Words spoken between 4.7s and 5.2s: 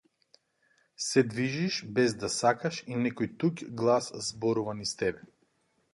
низ